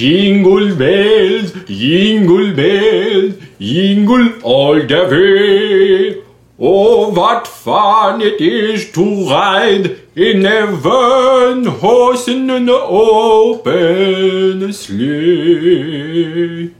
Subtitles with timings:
[0.00, 6.22] Jingle bells, jingle bells, jingle all the way.
[6.58, 16.70] Oh, what fun it is to ride in a one horse in an open sleigh.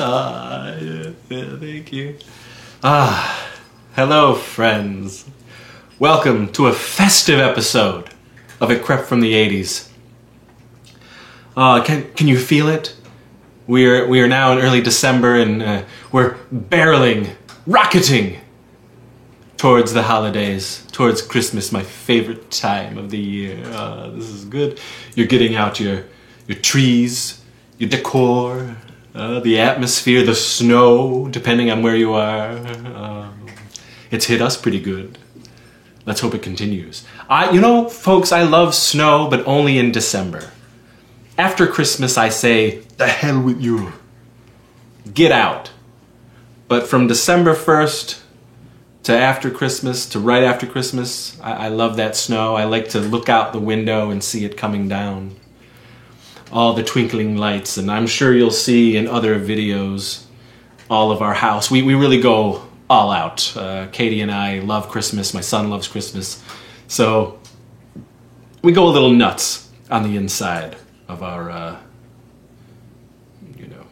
[0.00, 2.16] ah, yeah, thank you.
[2.82, 3.52] Ah,
[3.94, 5.26] hello, friends.
[6.00, 8.17] Welcome to a festive episode
[8.60, 9.88] of It Crept from the 80s.
[11.56, 12.94] Uh, can, can you feel it?
[13.66, 17.34] We are, we are now in early December and uh, we're barreling,
[17.66, 18.40] rocketing
[19.56, 23.62] towards the holidays, towards Christmas, my favorite time of the year.
[23.66, 24.80] Uh, this is good.
[25.16, 26.04] You're getting out your,
[26.46, 27.42] your trees,
[27.76, 28.76] your decor,
[29.14, 32.52] uh, the atmosphere, the snow, depending on where you are.
[32.52, 33.46] Um,
[34.10, 35.18] it's hit us pretty good.
[36.08, 37.04] Let's hope it continues.
[37.28, 40.50] I, you know, folks, I love snow, but only in December.
[41.36, 43.92] After Christmas, I say, the hell with you.
[45.12, 45.70] Get out.
[46.66, 48.22] But from December 1st
[49.02, 52.54] to after Christmas to right after Christmas, I, I love that snow.
[52.54, 55.36] I like to look out the window and see it coming down.
[56.50, 60.24] All the twinkling lights, and I'm sure you'll see in other videos
[60.88, 61.70] all of our house.
[61.70, 63.56] We, we really go all out.
[63.56, 65.34] Uh, Katie and I love Christmas.
[65.34, 66.42] My son loves Christmas.
[66.86, 67.38] So
[68.62, 70.76] we go a little nuts on the inside
[71.08, 71.76] of our, uh,
[73.56, 73.86] you know,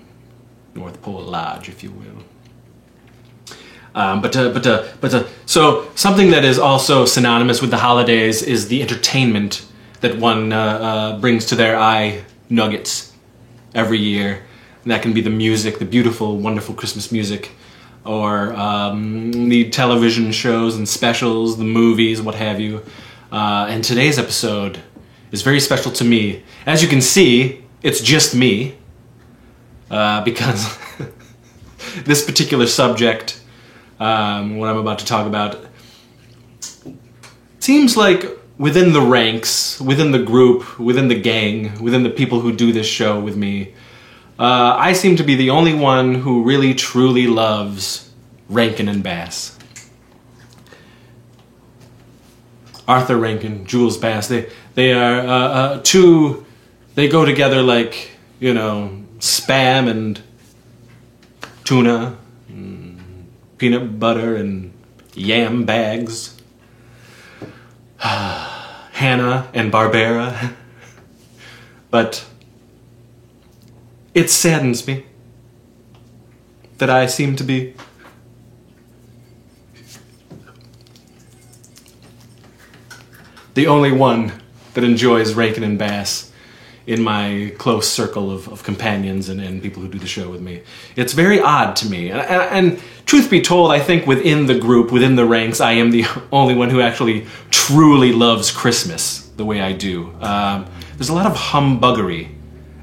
[0.75, 2.25] North Pole Lodge, if you will.
[3.95, 7.79] Um, but uh, but uh, but uh, so something that is also synonymous with the
[7.79, 9.67] holidays is the entertainment
[10.03, 13.15] that one uh, uh, brings to their eye nuggets
[13.75, 14.43] every year.
[14.83, 17.53] And that can be the music, the beautiful, wonderful Christmas music
[18.07, 22.83] or um, the television shows and specials, the movies, what have you.
[23.33, 24.81] Uh, and today's episode
[25.33, 26.43] is very special to me.
[26.65, 28.77] As you can see, it's just me,
[29.91, 30.79] uh, because
[32.05, 33.41] this particular subject,
[33.99, 35.59] um, what I'm about to talk about,
[37.59, 38.25] seems like
[38.59, 42.87] within the ranks, within the group, within the gang, within the people who do this
[42.87, 43.75] show with me,
[44.39, 48.11] uh, I seem to be the only one who really truly loves
[48.49, 49.59] Rankin and Bass.
[52.87, 56.45] Arthur Rankin, Jules Bass, they, they are uh, uh, two,
[56.95, 60.21] they go together like, you know, spam and
[61.65, 62.17] tuna,
[62.49, 64.73] and peanut butter and
[65.15, 66.37] yam bags,
[67.99, 70.53] Hanna and Barbera.
[71.91, 72.25] but
[74.17, 75.05] it saddens me
[76.79, 77.75] that I seem to be
[83.53, 84.33] the only one
[84.73, 86.33] that enjoys Rankin and Bass
[86.87, 90.41] in my close circle of, of companions and, and people who do the show with
[90.41, 90.63] me.
[90.95, 92.09] It's very odd to me.
[92.09, 95.73] And, and, and, truth be told, I think within the group, within the ranks, I
[95.73, 100.11] am the only one who actually truly loves Christmas the way I do.
[100.23, 100.67] Um,
[100.97, 102.36] there's a lot of humbuggery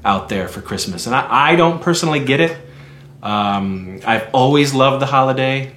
[0.04, 2.56] out there for Christmas, and I, I don't personally get it.
[3.22, 5.74] Um, I've always loved the holiday,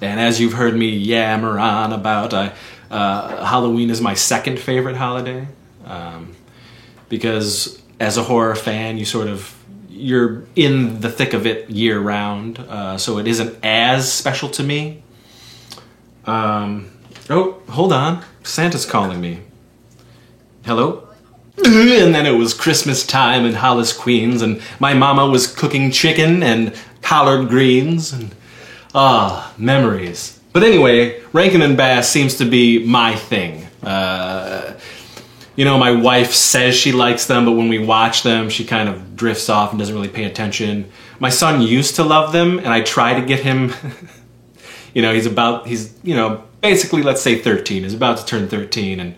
[0.00, 2.54] and as you've heard me yammer on about, I,
[2.90, 5.46] uh, Halloween is my second favorite holiday
[5.86, 6.34] um,
[7.08, 9.58] because as a horror fan, you sort of
[9.88, 14.62] you're in the thick of it year round, uh, so it isn't as special to
[14.62, 15.02] me.
[16.26, 16.90] Um,
[17.30, 19.40] oh, hold on, Santa's calling me.
[20.64, 21.11] Hello.
[22.02, 26.42] And then it was Christmas time in Hollis, Queens, and my mama was cooking chicken
[26.42, 28.34] and collard greens, and
[28.94, 30.40] ah, memories.
[30.52, 33.66] But anyway, Rankin and Bass seems to be my thing.
[33.82, 34.74] Uh,
[35.54, 38.88] you know, my wife says she likes them, but when we watch them, she kind
[38.88, 40.90] of drifts off and doesn't really pay attention.
[41.20, 43.72] My son used to love them, and I try to get him.
[44.94, 47.84] you know, he's about, he's, you know, basically, let's say 13.
[47.84, 49.14] He's about to turn 13, and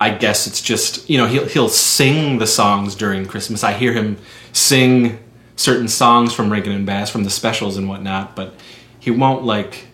[0.00, 3.62] I guess it's just, you know, he'll, he'll sing the songs during Christmas.
[3.62, 4.16] I hear him
[4.52, 5.18] sing
[5.56, 8.54] certain songs from Rankin and Bass, from the specials and whatnot, but
[8.98, 9.86] he won't like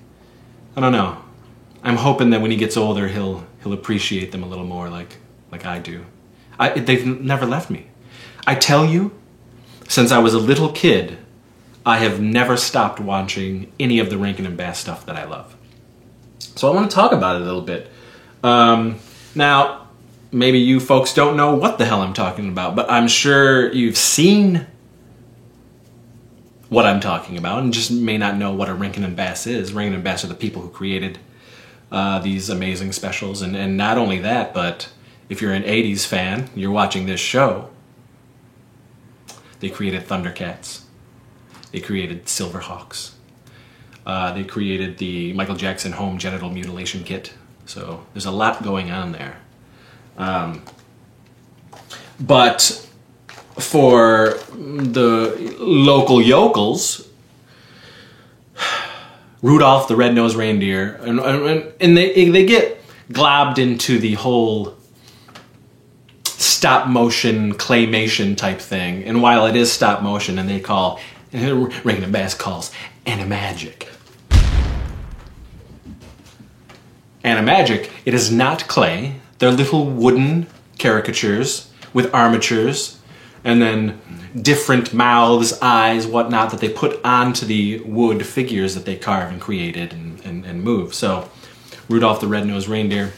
[0.77, 1.17] I don't know.
[1.83, 5.17] I'm hoping that when he gets older, he'll he'll appreciate them a little more, like
[5.51, 6.05] like I do.
[6.59, 7.87] I, they've never left me.
[8.47, 9.13] I tell you,
[9.89, 11.19] since I was a little kid,
[11.85, 15.57] I have never stopped watching any of the Rankin and Bass stuff that I love.
[16.39, 17.91] So I want to talk about it a little bit.
[18.43, 18.99] Um,
[19.35, 19.86] now,
[20.37, 23.97] maybe you folks don't know what the hell I'm talking about, but I'm sure you've
[23.97, 24.67] seen
[26.69, 29.73] what I'm talking about and just may not know what a Rankin and Bass is.
[29.73, 31.19] Rankin and Bass are the people who created
[31.91, 33.41] uh, these amazing specials.
[33.41, 34.91] And, and not only that, but
[35.31, 37.71] if you're an 80s fan, you're watching this show,
[39.61, 40.83] they created Thundercats.
[41.73, 43.13] They created Silverhawks.
[44.05, 47.33] Uh, they created the Michael Jackson home genital mutilation kit.
[47.65, 49.39] So there's a lot going on there.
[50.17, 50.63] Um,
[52.19, 52.87] but
[53.59, 57.09] for the local yokels,
[59.43, 62.81] Rudolph the Red-Nosed Reindeer, and, and, they, they get
[63.13, 64.75] globbed into the whole
[66.25, 69.05] stop motion claymation type thing.
[69.05, 71.01] And while it is stop motion, and they call
[71.33, 72.73] Rankin Bass calls
[73.07, 73.89] animagic.
[77.25, 79.21] Animagic, it is not clay.
[79.39, 80.47] They're little wooden
[80.79, 82.99] caricatures with armatures
[83.45, 84.01] and then
[84.41, 89.41] different mouths, eyes, whatnot that they put onto the wood figures that they carve and
[89.41, 90.95] created and, and, and move.
[90.95, 91.31] So,
[91.89, 93.13] Rudolph the Red-Nosed Reindeer.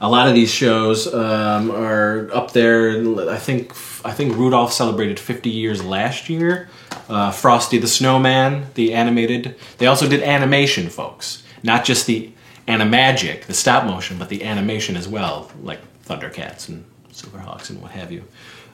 [0.00, 3.30] A lot of these shows um, are up there.
[3.30, 3.72] I think
[4.02, 6.68] I think Rudolph celebrated 50 years last year.
[7.08, 9.56] Uh, Frosty the Snowman, the animated.
[9.78, 12.32] They also did animation, folks, not just the
[12.70, 17.90] animagic, the stop motion, but the animation as well, like Thundercats and Silverhawks and what
[17.92, 18.24] have you.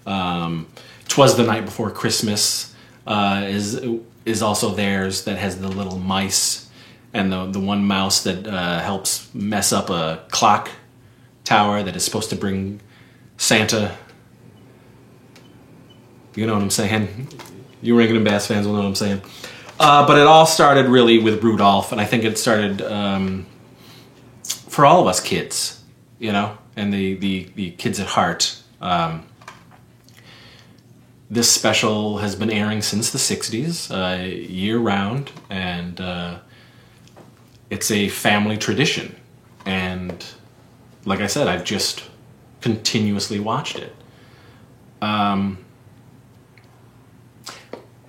[0.07, 0.69] Um,
[1.09, 2.75] Twas the Night Before Christmas
[3.07, 3.81] uh, is
[4.25, 6.69] is also theirs that has the little mice
[7.13, 10.71] and the the one mouse that uh, helps mess up a clock
[11.45, 12.81] tower that is supposed to bring
[13.37, 13.97] Santa.
[16.35, 17.29] You know what I'm saying?
[17.83, 19.23] You Rankin and Bass fans will know what I'm saying.
[19.79, 23.47] Uh, but it all started really with Rudolph, and I think it started um,
[24.77, 25.83] for all of us kids,
[26.19, 28.63] you know, and the the, the kids at heart.
[28.83, 29.25] Um,
[31.31, 36.39] this special has been airing since the 60s, uh, year round, and uh,
[37.71, 39.17] it's a family tradition.
[39.65, 40.23] And
[41.07, 42.05] like I said, I've just
[42.61, 43.97] continuously watched it.
[45.01, 45.65] Um,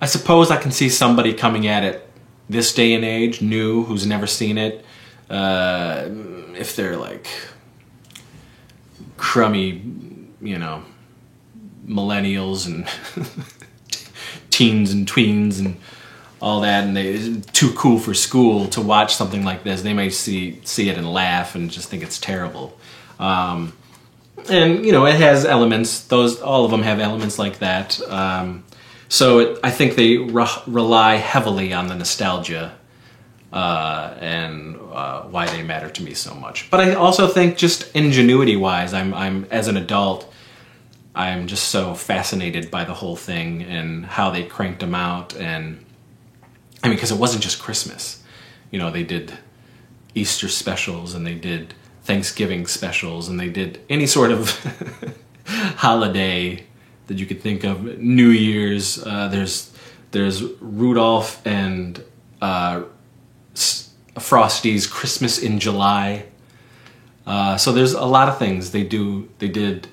[0.02, 2.08] I suppose I can see somebody coming at it
[2.50, 4.84] this day and age, new, who's never seen it.
[5.30, 6.08] Uh,
[6.56, 7.28] if they're like
[9.16, 9.82] crummy,
[10.40, 10.82] you know,
[11.86, 12.86] millennials and
[14.50, 15.76] teens and tweens and
[16.40, 19.82] all that, and they too cool for school to watch something like this.
[19.82, 22.78] They may see see it and laugh and just think it's terrible.
[23.18, 23.72] Um,
[24.48, 26.04] and you know, it has elements.
[26.06, 28.00] Those all of them have elements like that.
[28.08, 28.64] Um,
[29.08, 32.74] so it, I think they re- rely heavily on the nostalgia
[33.52, 36.70] uh, and uh, why they matter to me so much.
[36.70, 40.32] But I also think just ingenuity wise, I'm I'm as an adult
[41.18, 45.34] I'm just so fascinated by the whole thing and how they cranked them out.
[45.34, 45.84] And
[46.80, 48.22] I mean, because it wasn't just Christmas.
[48.70, 49.36] You know, they did
[50.14, 54.48] Easter specials and they did Thanksgiving specials and they did any sort of
[55.46, 56.64] holiday
[57.08, 57.98] that you could think of.
[57.98, 59.04] New Year's.
[59.04, 59.72] Uh, there's
[60.12, 62.00] there's Rudolph and
[62.40, 62.84] uh,
[64.18, 66.24] Frosty's Christmas in July.
[67.26, 69.28] Uh, so there's a lot of things they do.
[69.38, 69.88] They did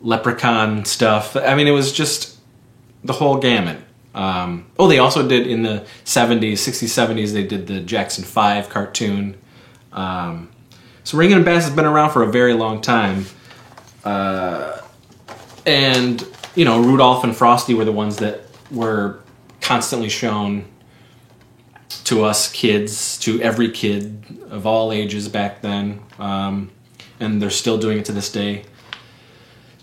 [0.00, 1.36] leprechaun stuff.
[1.36, 2.38] I mean, it was just
[3.04, 3.78] the whole gamut.
[4.14, 8.68] Um, oh, they also did in the 70s, 60s, 70s, they did the Jackson 5
[8.68, 9.36] cartoon.
[9.92, 10.50] Um,
[11.04, 13.26] so Rankin and Bass has been around for a very long time.
[14.04, 14.80] Uh,
[15.64, 19.20] and, you know, Rudolph and Frosty were the ones that were
[19.60, 20.64] constantly shown
[22.04, 26.00] to us kids, to every kid of all ages back then.
[26.18, 26.70] Um,
[27.20, 28.64] and they're still doing it to this day.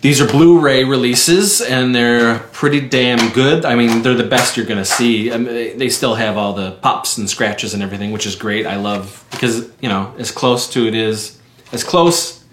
[0.01, 3.65] These are Blu-ray releases, and they're pretty damn good.
[3.65, 5.31] I mean, they're the best you're gonna see.
[5.31, 8.67] I mean, they still have all the pops and scratches and everything, which is great.
[8.67, 11.39] I love because you know, as close to it is,
[11.71, 12.43] as close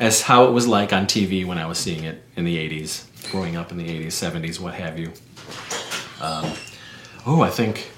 [0.00, 3.30] as how it was like on TV when I was seeing it in the '80s,
[3.30, 5.12] growing up in the '80s, '70s, what have you.
[6.20, 6.50] Um,
[7.26, 7.92] oh, I think,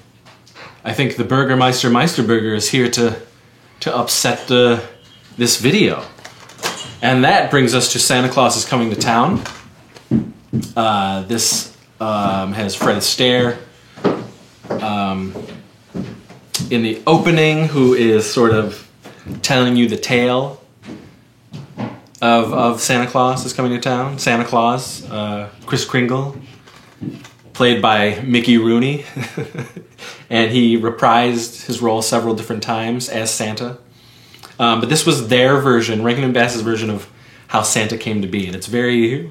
[0.87, 3.19] I think the Burgermeister Meisterburger is here to,
[3.79, 4.87] to upset the
[5.35, 6.05] this video.
[7.01, 9.41] And that brings us to Santa Claus is Coming to Town.
[10.75, 13.57] Uh, this um, has Fred Astaire
[14.69, 15.35] um,
[16.69, 18.87] in the opening, who is sort of
[19.41, 20.61] telling you the tale
[22.21, 24.19] of, of Santa Claus is Coming to Town.
[24.19, 26.39] Santa Claus, uh, Kris Kringle,
[27.55, 29.05] played by Mickey Rooney.
[30.29, 33.77] and he reprised his role several different times as Santa.
[34.59, 37.09] Um, but this was their version, Rankin and Bass's version of
[37.47, 39.29] how Santa came to be, and it's very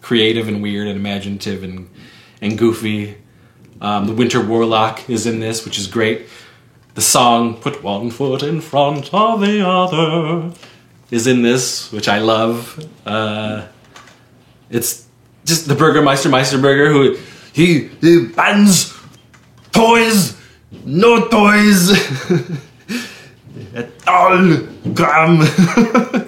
[0.00, 1.88] creative and weird and imaginative and
[2.40, 3.16] and goofy.
[3.80, 6.26] Um, the Winter Warlock is in this, which is great.
[6.94, 10.52] the song "Put One Foot in Front of the Other"
[11.10, 12.84] is in this, which I love.
[13.06, 13.66] Uh,
[14.70, 15.06] it's
[15.44, 17.16] just the Burgermeister Meisterburger who
[17.54, 18.92] he, he bans
[19.70, 20.36] toys,
[20.84, 21.92] no toys
[23.74, 24.58] at all.
[24.96, 25.38] Cram.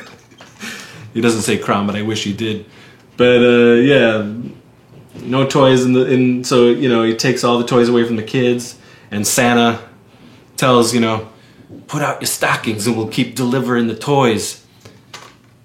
[1.15, 2.65] he doesn't say cram, but I wish he did.
[3.17, 4.33] But uh, yeah,
[5.23, 6.45] no toys in the in.
[6.45, 8.79] So you know he takes all the toys away from the kids,
[9.11, 9.81] and Santa
[10.57, 11.29] tells you know,
[11.89, 14.65] put out your stockings and we'll keep delivering the toys.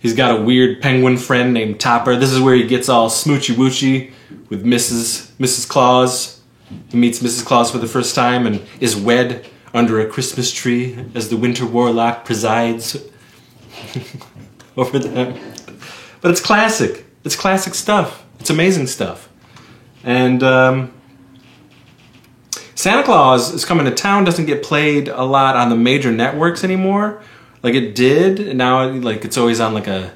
[0.02, 2.16] He's got a weird penguin friend named Topper.
[2.16, 4.12] This is where he gets all smoochy woochy
[4.50, 5.32] with Mrs.
[5.34, 5.70] Mrs.
[5.70, 6.42] Claus.
[6.90, 7.46] He meets Mrs.
[7.46, 11.68] Claus for the first time and is wed under a Christmas tree as the Winter
[11.68, 12.98] Warlock presides
[14.78, 15.40] over them.
[16.22, 17.06] But it's classic.
[17.24, 18.26] It's classic stuff.
[18.40, 19.30] It's amazing stuff.
[20.04, 20.94] And um,
[22.74, 26.64] Santa Claus is coming to town doesn't get played a lot on the major networks
[26.64, 27.22] anymore.
[27.64, 30.14] Like it did, and now like it's always on like a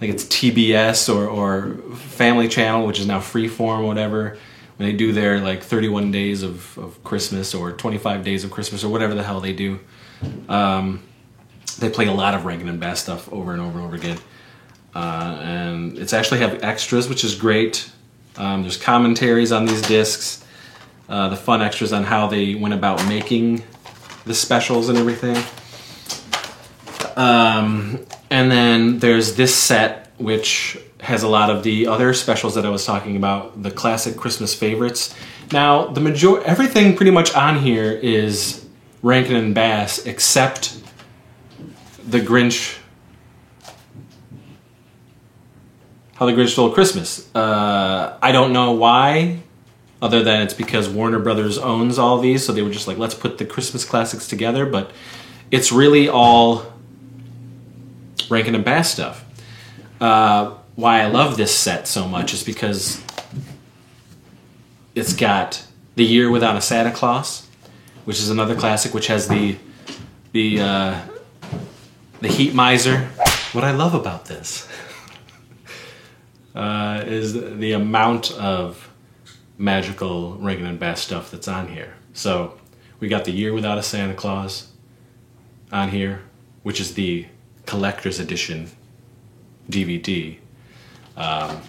[0.00, 4.36] like it's TBS or or Family Channel, which is now Freeform, whatever.
[4.76, 8.82] When they do their like 31 days of, of Christmas or 25 days of Christmas
[8.82, 9.78] or whatever the hell they do,
[10.48, 11.02] um,
[11.78, 14.18] they play a lot of Rankin and Bass stuff over and over and over again.
[14.94, 17.90] Uh, and it's actually have extras, which is great.
[18.36, 20.44] Um, there's commentaries on these discs,
[21.08, 23.62] uh, the fun extras on how they went about making
[24.24, 25.36] the specials and everything.
[27.16, 32.64] Um, and then there's this set, which has a lot of the other specials that
[32.64, 35.14] I was talking about, the classic Christmas favorites.
[35.50, 38.64] Now, the major everything pretty much on here is
[39.02, 40.80] Rankin and Bass, except
[42.08, 42.78] the Grinch.
[46.14, 47.28] How the Grinch Stole Christmas.
[47.34, 49.42] Uh, I don't know why,
[50.00, 53.14] other than it's because Warner Brothers owns all these, so they were just like, let's
[53.14, 54.66] put the Christmas classics together.
[54.66, 54.92] But
[55.50, 56.71] it's really all
[58.30, 59.24] Rankin and Bass stuff.
[60.00, 63.02] Uh, why I love this set so much is because
[64.94, 65.64] it's got
[65.94, 67.46] the year without a Santa Claus,
[68.04, 69.56] which is another classic, which has the
[70.32, 71.00] the uh,
[72.20, 73.08] the heat miser.
[73.52, 74.66] What I love about this
[76.54, 78.90] uh, is the amount of
[79.58, 81.94] magical Rankin and Bass stuff that's on here.
[82.14, 82.58] So
[82.98, 84.68] we got the year without a Santa Claus
[85.70, 86.22] on here,
[86.62, 87.26] which is the
[87.72, 88.68] collector's edition
[89.70, 90.36] DVD.
[91.16, 91.62] Um,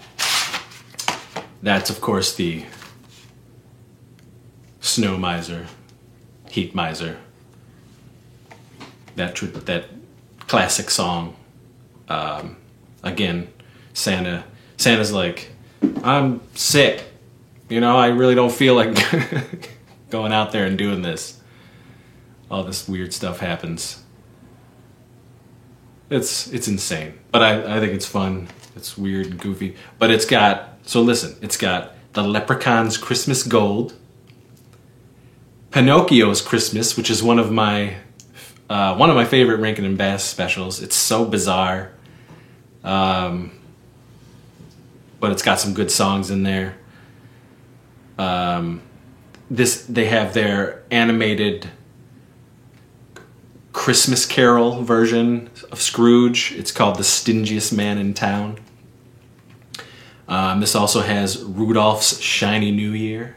[1.61, 2.65] that's of course the
[4.81, 5.65] snow miser,
[6.49, 7.19] heat miser.
[9.15, 9.85] That tr- that
[10.39, 11.37] classic song.
[12.09, 12.57] Um,
[13.01, 13.47] again,
[13.93, 14.43] Santa.
[14.75, 15.51] Santa's like,
[16.03, 17.01] I'm sick.
[17.69, 18.93] You know, I really don't feel like
[20.09, 21.39] going out there and doing this.
[22.51, 24.02] All this weird stuff happens.
[26.13, 28.47] It's it's insane, but I, I think it's fun.
[28.75, 31.35] It's weird and goofy, but it's got so listen.
[31.41, 33.95] It's got the Leprechaun's Christmas Gold,
[35.71, 37.95] Pinocchio's Christmas, which is one of my
[38.69, 40.83] uh, one of my favorite Rankin and Bass specials.
[40.83, 41.91] It's so bizarre,
[42.83, 43.51] um,
[45.19, 46.75] but it's got some good songs in there.
[48.19, 48.83] Um,
[49.49, 51.71] this they have their animated
[53.83, 56.53] Christmas Carol version of Scrooge.
[56.53, 58.57] It's called The Stingiest Man in Town.
[60.25, 63.35] Um, this also has Rudolph's Shiny New Year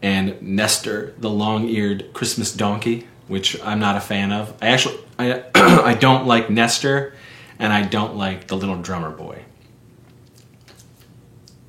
[0.00, 4.54] and Nestor, the long-eared Christmas donkey, which I'm not a fan of.
[4.62, 7.12] I actually I I don't like Nestor,
[7.58, 9.44] and I don't like the little drummer boy.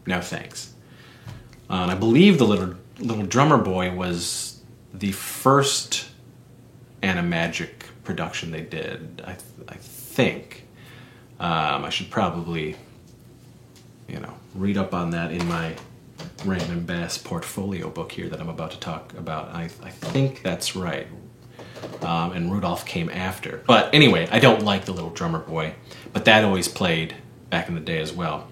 [0.08, 0.74] No thanks.
[1.70, 4.62] Uh, and I believe the little little drummer boy was
[4.94, 6.15] the first
[7.06, 7.70] Animagic
[8.04, 9.22] production they did.
[9.26, 10.64] I, I think.
[11.40, 12.76] Um, I should probably,
[14.08, 15.76] you know, read up on that in my
[16.46, 19.50] and Bass portfolio book here that I'm about to talk about.
[19.50, 21.08] I, I think that's right.
[22.02, 23.62] Um, and Rudolph came after.
[23.68, 25.76] But anyway, I don't like the little drummer boy,
[26.14, 27.16] but that always played
[27.50, 28.48] back in the day as well.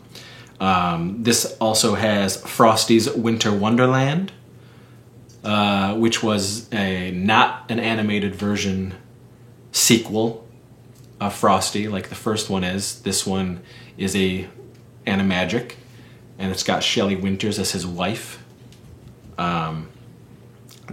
[0.59, 4.31] Um, this also has Frosty's Winter Wonderland,
[5.43, 8.93] uh, which was a not an animated version
[9.71, 10.47] sequel
[11.19, 13.01] of Frosty, like the first one is.
[13.01, 13.61] This one
[13.97, 14.47] is a
[15.05, 15.73] animagic,
[16.37, 18.43] and it's got Shelley Winters as his wife.
[19.37, 19.89] Um,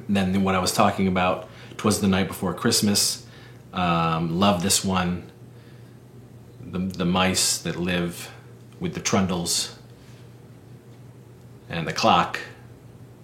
[0.09, 3.26] then what I was talking about, "Twas the Night Before Christmas."
[3.73, 5.30] Um, love this one.
[6.61, 8.30] The the mice that live
[8.80, 9.76] with the trundles
[11.69, 12.40] and the clock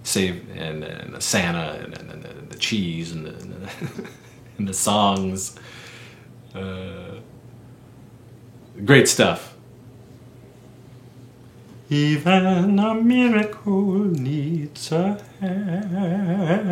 [0.06, 3.70] save and, and the Santa and, and, and the cheese and the, and the,
[4.58, 5.58] and the songs.
[6.54, 7.16] Uh,
[8.84, 9.54] great stuff.
[11.88, 16.66] Even a miracle needs a hand.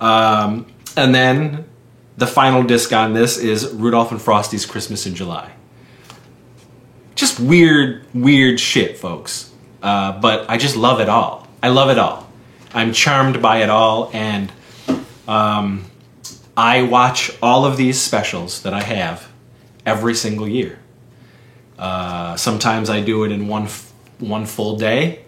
[0.00, 1.64] Um, and then
[2.18, 5.52] the final disc on this is Rudolph and Frosty's Christmas in July.
[7.14, 9.47] Just weird, weird shit, folks.
[9.82, 11.46] Uh, but I just love it all.
[11.62, 12.28] I love it all.
[12.74, 14.52] I'm charmed by it all, and
[15.26, 15.84] um,
[16.56, 19.28] I watch all of these specials that I have
[19.86, 20.78] every single year.
[21.78, 25.24] Uh, sometimes I do it in one f- one full day.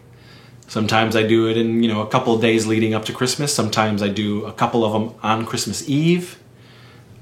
[0.66, 3.54] Sometimes I do it in you know a couple days leading up to Christmas.
[3.54, 6.38] Sometimes I do a couple of them on Christmas Eve.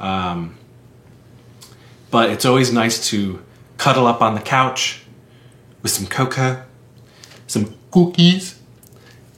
[0.00, 0.56] Um,
[2.10, 3.42] but it's always nice to
[3.76, 5.02] cuddle up on the couch
[5.82, 6.64] with some cocoa,
[7.48, 8.58] some cookies,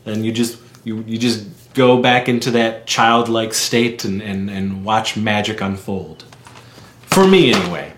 [0.04, 4.84] and you just you you just go back into that childlike state and, and, and
[4.84, 6.24] watch magic unfold.
[7.02, 7.92] For me, anyway.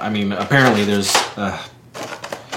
[0.00, 1.60] I mean, apparently there's a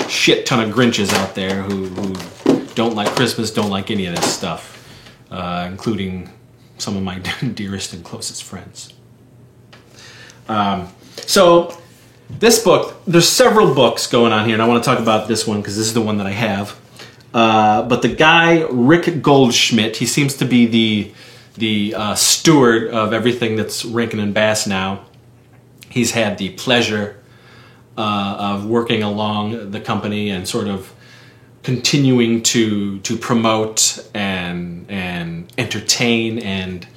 [0.09, 4.15] shit ton of Grinches out there who, who don't like Christmas, don't like any of
[4.15, 4.87] this stuff,
[5.31, 6.29] uh, including
[6.77, 7.19] some of my
[7.53, 8.93] dearest and closest friends.
[10.47, 11.77] Um, so,
[12.29, 15.45] this book, there's several books going on here, and I want to talk about this
[15.47, 16.79] one because this is the one that I have.
[17.33, 21.11] Uh, but the guy, Rick Goldschmidt, he seems to be the
[21.57, 25.05] the uh, steward of everything that's Rankin and Bass now.
[25.89, 27.21] He's had the pleasure
[27.97, 30.93] uh, of working along the company and sort of
[31.63, 36.87] continuing to to promote and and entertain and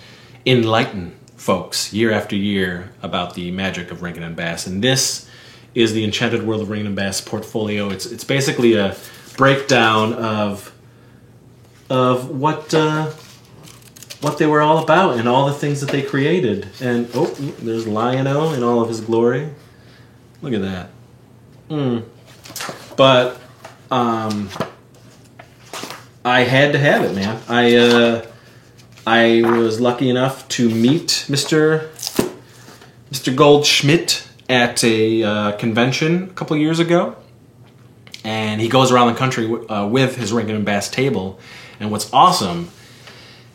[0.44, 4.66] enlighten folks year after year about the magic of Rankin and Bass.
[4.66, 5.28] And this
[5.74, 7.88] is the Enchanted World of Rankin and Bass portfolio.
[7.88, 8.96] It's it's basically a
[9.36, 10.74] breakdown of
[11.88, 13.10] of what uh,
[14.20, 16.68] what they were all about and all the things that they created.
[16.80, 19.48] And oh, there's Lion-O in all of his glory.
[20.42, 20.90] Look at that.
[21.70, 22.04] Mm.
[22.96, 23.40] But
[23.90, 24.48] um,
[26.24, 27.40] I had to have it, man.
[27.48, 28.26] I uh,
[29.08, 31.88] I was lucky enough to meet Mr.
[33.10, 33.34] Mr.
[33.34, 37.16] Goldschmidt at a uh, convention a couple years ago,
[38.22, 41.40] and he goes around the country uh, with his Rankin and Bass table.
[41.80, 42.68] And what's awesome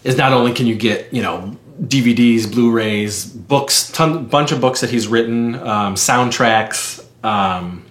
[0.03, 4.81] is not only can you get you know DVDs, Blu-rays, books, ton bunch of books
[4.81, 7.85] that he's written, um, soundtracks, um,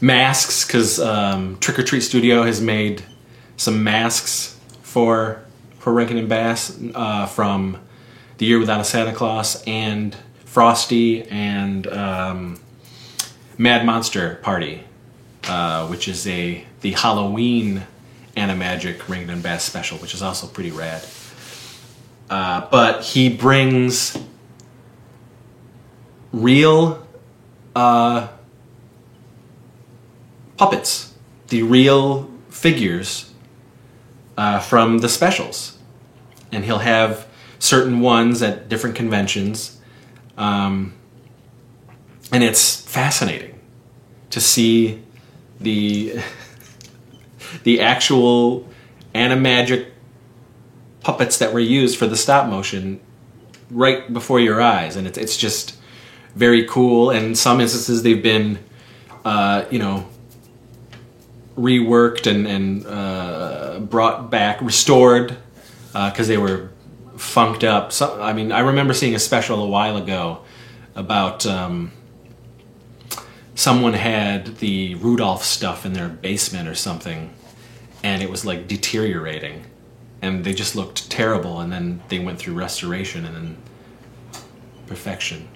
[0.00, 3.04] masks because um, Trick or Treat Studio has made
[3.56, 5.45] some masks for
[5.86, 7.78] for Rankin and Bass uh, from
[8.38, 12.60] the Year Without a Santa Claus and Frosty and um,
[13.56, 14.82] Mad Monster Party,
[15.44, 17.86] uh, which is a the Halloween
[18.36, 21.06] Animagic Rankin and Bass special, which is also pretty rad.
[22.28, 24.18] Uh, but he brings
[26.32, 27.06] real
[27.76, 28.26] uh,
[30.56, 31.14] puppets,
[31.46, 33.32] the real figures
[34.36, 35.75] uh, from the specials.
[36.52, 37.26] And he'll have
[37.58, 39.80] certain ones at different conventions.
[40.36, 40.94] Um,
[42.32, 43.58] and it's fascinating
[44.30, 45.02] to see
[45.60, 46.20] the
[47.62, 48.68] the actual
[49.14, 49.88] animagic
[51.00, 53.00] puppets that were used for the stop motion
[53.70, 55.76] right before your eyes and it's, it's just
[56.34, 58.58] very cool and in some instances they've been
[59.24, 60.06] uh, you know
[61.56, 65.36] reworked and, and uh, brought back, restored,
[66.10, 66.70] because uh, they were
[67.16, 67.92] funked up.
[67.92, 70.40] So, I mean, I remember seeing a special a while ago
[70.94, 71.92] about um,
[73.54, 77.32] someone had the Rudolph stuff in their basement or something,
[78.02, 79.64] and it was like deteriorating,
[80.20, 81.60] and they just looked terrible.
[81.60, 83.56] And then they went through restoration and then
[84.86, 85.48] perfection.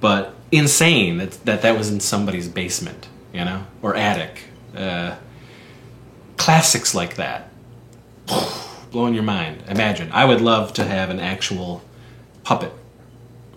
[0.00, 4.44] But insane that that, that was in somebody's basement, you know, or attic.
[4.74, 5.16] Uh,
[6.36, 7.50] classics like that.
[8.96, 9.62] Blowing your mind.
[9.68, 10.10] Imagine.
[10.10, 11.82] I would love to have an actual
[12.44, 12.72] puppet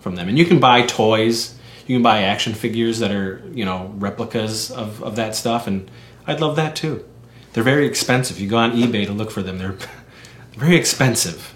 [0.00, 0.28] from them.
[0.28, 4.70] And you can buy toys, you can buy action figures that are, you know, replicas
[4.70, 5.90] of, of that stuff, and
[6.26, 7.08] I'd love that too.
[7.54, 8.38] They're very expensive.
[8.38, 9.78] You go on eBay to look for them, they're
[10.58, 11.54] very expensive.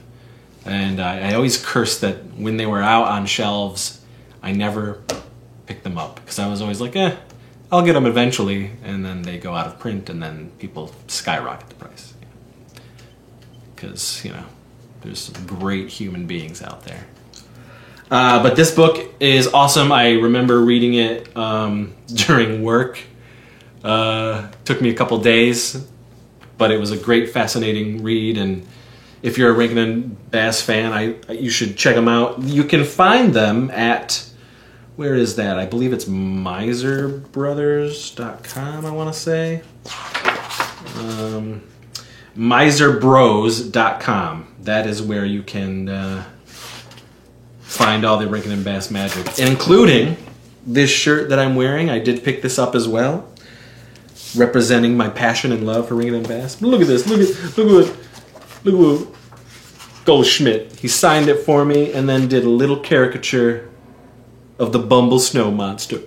[0.65, 4.01] And I, I always cursed that when they were out on shelves,
[4.43, 5.03] I never
[5.67, 7.17] picked them up because I was always like, eh,
[7.71, 11.69] I'll get them eventually, and then they go out of print, and then people skyrocket
[11.69, 12.14] the price.
[13.75, 14.45] Because, you know,
[15.03, 17.05] there's some great human beings out there.
[18.11, 19.91] Uh, but this book is awesome.
[19.91, 22.99] I remember reading it um, during work
[23.83, 25.87] Uh, took me a couple days,
[26.57, 28.39] but it was a great, fascinating read.
[28.39, 28.67] And
[29.21, 32.41] if you're a Rankin and Bass fan, I you should check them out.
[32.43, 34.25] You can find them at
[34.97, 35.59] where is that?
[35.59, 38.87] I believe it's miserbrothers.com.
[38.87, 39.63] I want to say.
[40.99, 41.63] Um,
[42.37, 44.55] miserbros.com.
[44.61, 46.25] That is where you can uh,
[47.61, 50.19] find all the Rankin and Bass magic, including
[50.67, 51.89] this shirt that I'm wearing.
[51.91, 53.31] I did pick this up as well,
[54.35, 56.63] representing my passion and love for Rankin and Bass.
[56.63, 57.07] Look at this!
[57.07, 57.95] Look at look at
[58.65, 59.07] look at
[60.05, 60.81] Goldschmidt.
[60.81, 63.69] He signed it for me and then did a little caricature
[64.59, 66.01] of the Bumble Snow Monster.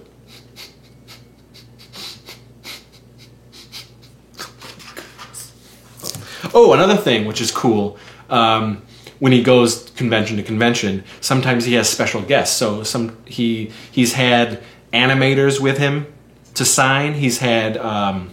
[6.60, 8.00] Oh, another thing which is cool.
[8.32, 8.82] Um,
[9.20, 12.58] when he goes convention to convention, sometimes he has special guests.
[12.58, 16.12] So some he he's had animators with him
[16.56, 17.13] to sign.
[17.13, 18.32] He's had um,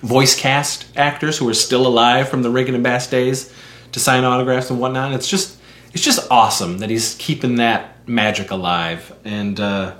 [0.00, 3.52] voice cast actors who are still alive from the Rankin and Bass days
[3.92, 5.12] to sign autographs and whatnot.
[5.12, 5.58] It's just
[5.92, 9.14] it's just awesome that he's keeping that magic alive.
[9.26, 9.94] And uh,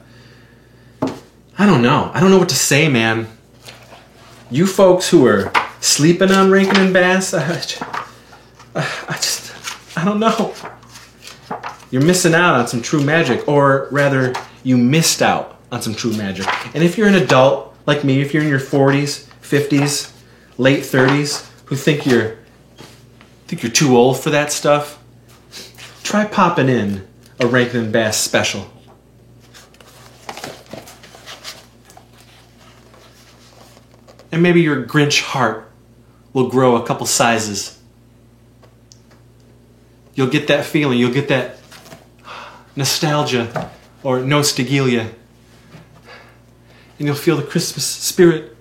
[1.58, 2.10] I don't know.
[2.14, 3.28] I don't know what to say, man.
[4.50, 7.48] You folks who are sleeping on Rankin and Bass, I,
[8.74, 10.54] I just I don't know.
[11.90, 16.12] You're missing out on some true magic, or rather, you missed out on some true
[16.16, 16.46] magic.
[16.74, 20.12] And if you're an adult like me, if you're in your 40s, 50s,
[20.58, 22.36] late 30s, who think you're
[23.46, 25.02] think you're too old for that stuff,
[26.02, 27.06] try popping in
[27.38, 28.68] a Rankin and Bass special.
[34.36, 35.66] And maybe your Grinch heart
[36.34, 37.80] will grow a couple sizes.
[40.14, 41.56] You'll get that feeling, you'll get that
[42.76, 43.70] nostalgia
[44.02, 45.10] or nostalgia.
[46.98, 48.54] And you'll feel the Christmas spirit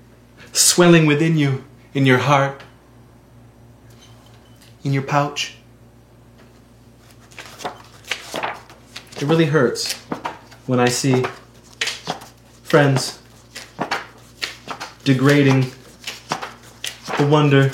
[0.54, 2.64] swelling within you, in your heart,
[4.86, 5.58] in your pouch.
[9.18, 9.92] It really hurts
[10.68, 11.26] when I see
[12.64, 13.20] friends
[15.06, 15.62] degrading
[17.20, 17.72] the wonder,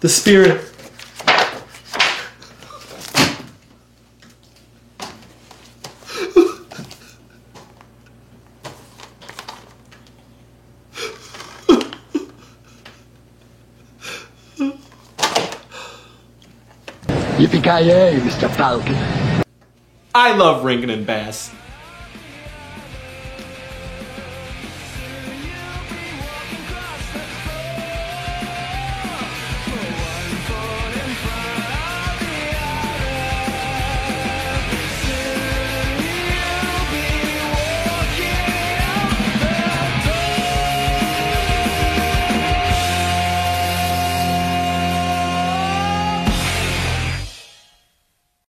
[0.00, 0.62] the spirit.
[17.36, 18.48] Yippee-ki-yay, Mr.
[18.54, 18.94] Falcon.
[20.14, 21.50] I love Rankin and Bass.